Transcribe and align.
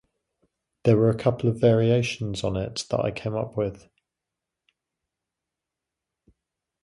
There 0.83 0.97
were 0.97 1.11
a 1.11 1.15
couple 1.15 1.51
variations 1.51 2.43
on 2.43 2.55
it 2.57 2.85
that 2.89 3.01
I 3.05 3.11
came 3.11 3.35
up 3.35 3.55
with. 3.55 3.87